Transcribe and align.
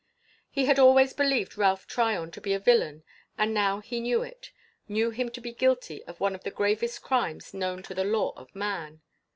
He 0.49 0.65
had 0.65 0.79
always 0.79 1.13
believed 1.13 1.59
Ralph 1.59 1.85
Tryon 1.85 2.31
to 2.31 2.41
be 2.41 2.53
a 2.55 2.59
villain 2.59 3.03
and 3.37 3.53
now 3.53 3.81
he 3.81 3.99
knew 3.99 4.23
it, 4.23 4.51
knew 4.87 5.11
him 5.11 5.29
to 5.29 5.39
be 5.39 5.53
guilty 5.53 6.03
of 6.05 6.19
one 6.19 6.33
of 6.33 6.43
the 6.43 6.49
gravest 6.49 7.03
crimes 7.03 7.53
known 7.53 7.83
to 7.83 7.93
the 7.93 8.03
law 8.03 8.33
of 8.35 8.55
man. 8.55 9.01